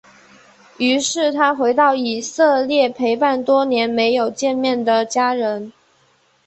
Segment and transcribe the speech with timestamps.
[0.79, 5.71] 于是他回到以色列陪伴多年没有见面的家人。